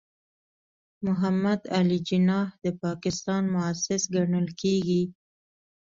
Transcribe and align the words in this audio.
محمد 1.05 1.61
علي 1.77 1.99
جناح 2.07 2.47
د 2.63 2.65
پاکستان 2.83 3.43
مؤسس 3.53 4.01
ګڼل 4.15 4.47
کېږي. 4.61 5.03